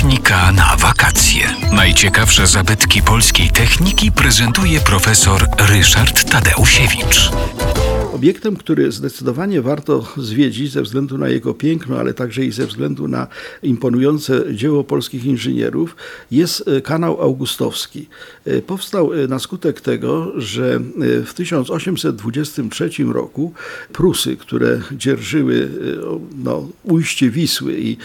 [0.00, 1.54] Technika na wakacje.
[1.72, 7.30] Najciekawsze zabytki polskiej techniki prezentuje profesor Ryszard Tadeusiewicz.
[8.20, 13.08] Obiektem, który zdecydowanie warto zwiedzić ze względu na jego piękno, ale także i ze względu
[13.08, 13.26] na
[13.62, 15.96] imponujące dzieło polskich inżynierów,
[16.30, 18.08] jest e, kanał augustowski.
[18.44, 20.80] E, powstał e, na skutek tego, że
[21.26, 23.52] w 1823 roku
[23.92, 25.68] Prusy, które dzierżyły
[26.44, 27.96] no, ujście Wisły i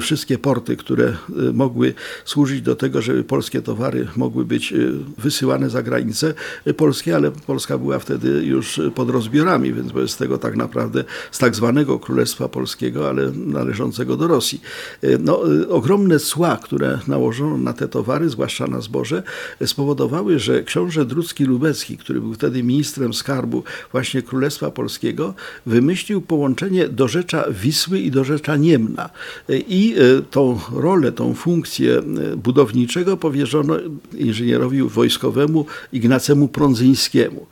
[0.00, 1.16] wszystkie porty, które
[1.52, 4.74] mogły służyć do tego, żeby polskie towary mogły być
[5.18, 6.34] wysyłane za granicę
[6.76, 11.56] polskie, ale Polska była wtedy już pod rozbiorami więc bez tego tak naprawdę z tak
[11.56, 14.60] zwanego Królestwa Polskiego, ale należącego do Rosji.
[15.02, 19.22] E, no, e, ogromne cła, które nałożono na te towary, zwłaszcza na zboże,
[19.66, 25.34] spowodowały, że książę Drucki Lubecki, który był wtedy ministrem skarbu właśnie Królestwa Polskiego,
[25.66, 29.10] wymyślił połączenie dorzecza Wisły i dorzecza Niemna.
[29.48, 29.94] E, I
[30.30, 32.02] tą rolę, tą funkcję
[32.36, 33.76] budowniczego powierzono
[34.16, 37.46] inżynierowi wojskowemu Ignacemu Prądzyńskiemu.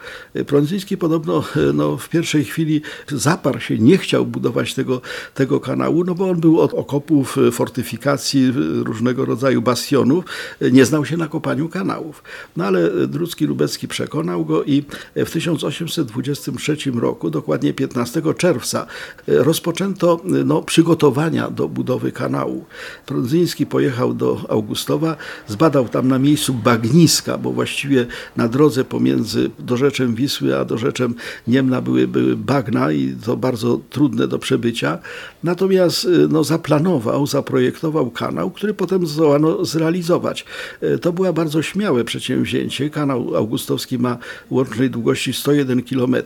[0.46, 5.00] Prądzyński podobno no, w pierwszej chwili zaparł się, nie chciał budować tego,
[5.34, 10.24] tego kanału, no bo on był od okopów, e, fortyfikacji, e, różnego rodzaju bastionów,
[10.60, 12.22] e, nie znał się na kopaniu kanałów.
[12.56, 14.84] No ale Drucki Lubecki przekonał go i
[15.16, 18.86] w 1823 roku, dokładnie 15 czerwca,
[19.26, 22.64] rozpoczęto no, przygotowania do budowy kanału.
[23.06, 25.16] Prądzyński pojechał do Augustowa,
[25.48, 31.14] zbadał tam na miejscu bagniska, bo właściwie na drodze pomiędzy dorzeczem Wisły a dorzeczem
[31.46, 34.98] Niemna był były, były bagna i to bardzo trudne do przebycia.
[35.44, 40.44] Natomiast y, no, zaplanował, zaprojektował kanał, który potem zdołano zrealizować.
[40.82, 42.90] Y, to było bardzo śmiałe przedsięwzięcie.
[42.90, 44.18] Kanał Augustowski ma
[44.50, 46.16] łącznej długości 101 km.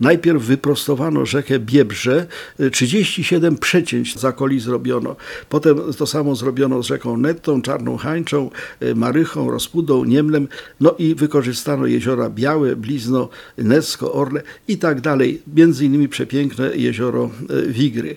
[0.00, 2.26] Najpierw wyprostowano rzekę Biebrze,
[2.72, 5.16] 37 y, przecięć zakoli zrobiono.
[5.48, 8.50] Potem to samo zrobiono z rzeką Nettą, Czarną Hańczą,
[8.94, 10.48] Marychą, Rozpudą, Niemlem.
[10.80, 15.42] No i wykorzystano jeziora Białe, Blizno, Necko, Orle i tak dalej.
[15.54, 18.16] Między innymi przepiękne jezioro e, Wigry.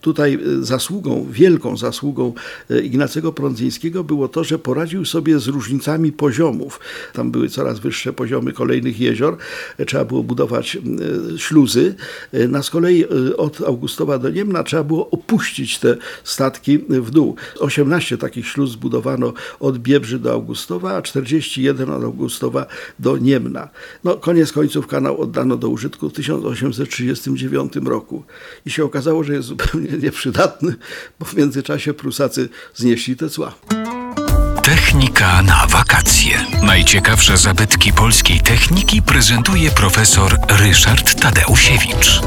[0.00, 2.32] Tutaj e, zasługą, wielką zasługą
[2.70, 6.80] e, Ignacego Prądzyńskiego było to, że poradził sobie z różnicami poziomów.
[7.12, 9.36] Tam były coraz wyższe poziomy kolejnych jezior,
[9.86, 10.78] trzeba było budować
[11.36, 11.94] śluzy.
[12.48, 13.04] Na z kolei
[13.36, 17.36] od Augustowa do Niemna trzeba było opuścić te statki w dół.
[17.58, 22.66] 18 takich śluz zbudowano od Biebrzy do Augustowa, a 41 od Augustowa
[22.98, 23.68] do Niemna.
[24.04, 28.24] No, koniec końców kanał oddano do użytku w 1839 roku
[28.66, 30.74] i się okazało, że jest zupełnie nieprzydatny,
[31.18, 33.54] bo w międzyczasie Prusacy znieśli te cła.
[34.62, 36.46] Technika na wakacje.
[36.62, 42.20] Najciekawsze zabytki polskiej techniki prezentuje profesor Ryszard Tadeusiewicz.